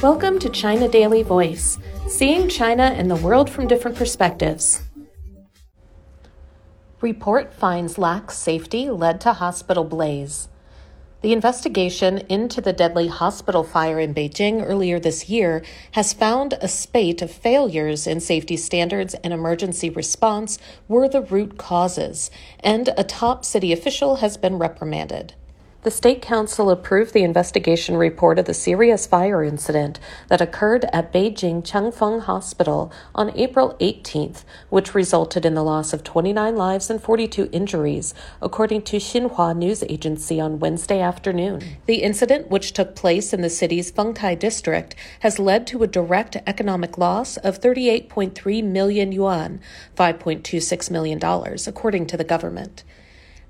[0.00, 4.82] Welcome to China Daily Voice, seeing China and the world from different perspectives.
[7.00, 10.48] Report finds lax safety led to hospital blaze.
[11.20, 16.68] The investigation into the deadly hospital fire in Beijing earlier this year has found a
[16.68, 23.02] spate of failures in safety standards and emergency response were the root causes, and a
[23.02, 25.34] top city official has been reprimanded.
[25.84, 31.12] The State Council approved the investigation report of the serious fire incident that occurred at
[31.12, 37.00] Beijing Changfeng Hospital on April 18th, which resulted in the loss of 29 lives and
[37.00, 38.12] 42 injuries,
[38.42, 41.62] according to Xinhua News Agency on Wednesday afternoon.
[41.86, 46.36] The incident, which took place in the city's Fengtai district, has led to a direct
[46.44, 49.60] economic loss of 38.3 million yuan,
[49.96, 51.20] $5.26 million,
[51.68, 52.82] according to the government.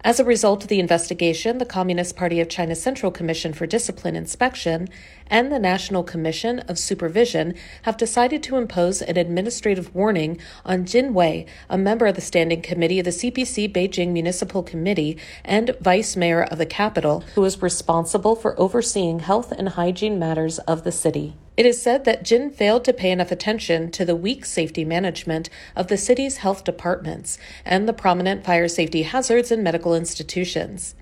[0.05, 4.15] As a result of the investigation, the Communist Party of China Central Commission for Discipline
[4.15, 4.89] Inspection
[5.27, 11.15] and the National Commission of Supervision have decided to impose an administrative warning on Jin
[11.15, 16.15] Wei, a member of the Standing Committee of the CPC Beijing Municipal Committee and Vice
[16.15, 20.93] Mayor of the capital, who is responsible for overseeing health and hygiene matters of the
[20.93, 21.35] city.
[21.59, 25.51] It is said that Jin failed to pay enough attention to the weak safety management
[25.75, 30.95] of the city's health departments and the prominent fire safety hazards in medical institutions.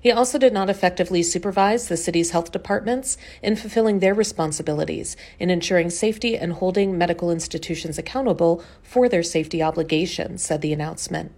[0.00, 5.50] He also did not effectively supervise the city's health departments in fulfilling their responsibilities in
[5.50, 11.30] ensuring safety and holding medical institutions accountable for their safety obligations, said the announcement.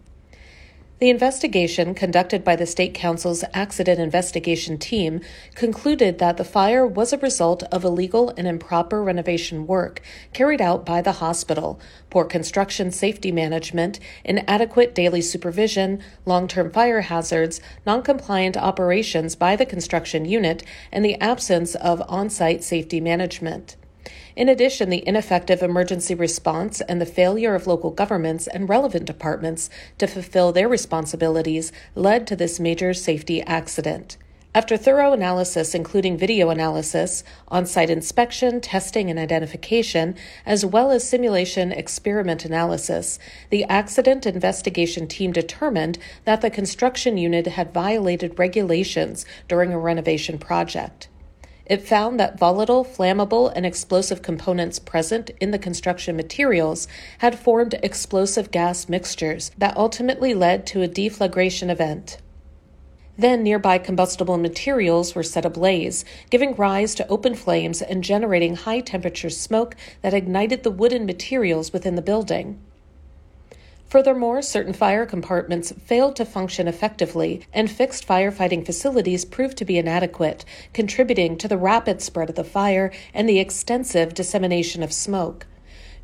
[1.04, 5.20] The investigation, conducted by the State Council's Accident Investigation Team,
[5.54, 10.00] concluded that the fire was a result of illegal and improper renovation work
[10.32, 17.02] carried out by the hospital, poor construction safety management, inadequate daily supervision, long term fire
[17.02, 22.98] hazards, non compliant operations by the construction unit, and the absence of on site safety
[22.98, 23.76] management.
[24.36, 29.70] In addition, the ineffective emergency response and the failure of local governments and relevant departments
[29.98, 34.16] to fulfill their responsibilities led to this major safety accident.
[34.56, 40.14] After thorough analysis, including video analysis, on site inspection, testing, and identification,
[40.46, 43.18] as well as simulation experiment analysis,
[43.50, 50.38] the accident investigation team determined that the construction unit had violated regulations during a renovation
[50.38, 51.08] project.
[51.66, 56.86] It found that volatile, flammable, and explosive components present in the construction materials
[57.18, 62.18] had formed explosive gas mixtures that ultimately led to a deflagration event.
[63.16, 68.80] Then nearby combustible materials were set ablaze, giving rise to open flames and generating high
[68.80, 72.60] temperature smoke that ignited the wooden materials within the building.
[73.94, 79.78] Furthermore, certain fire compartments failed to function effectively, and fixed firefighting facilities proved to be
[79.78, 85.46] inadequate, contributing to the rapid spread of the fire and the extensive dissemination of smoke.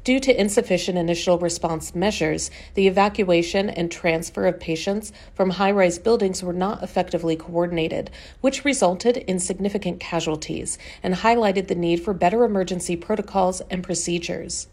[0.04, 5.98] Due to insufficient initial response measures, the evacuation and transfer of patients from high rise
[5.98, 8.08] buildings were not effectively coordinated,
[8.40, 14.68] which resulted in significant casualties and highlighted the need for better emergency protocols and procedures.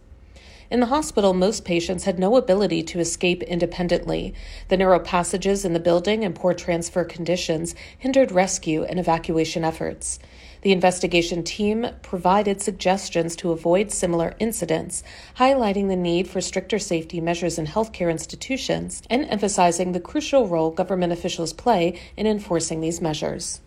[0.69, 4.33] In the hospital, most patients had no ability to escape independently.
[4.67, 10.19] The narrow passages in the building and poor transfer conditions hindered rescue and evacuation efforts.
[10.63, 15.03] The investigation team provided suggestions to avoid similar incidents,
[15.37, 20.71] highlighting the need for stricter safety measures in healthcare institutions and emphasizing the crucial role
[20.71, 23.61] government officials play in enforcing these measures.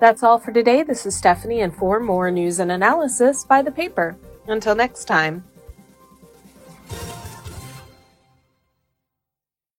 [0.00, 0.82] That's all for today.
[0.82, 4.16] This is Stephanie, and for more news and analysis, buy the paper.
[4.48, 5.44] Until next time.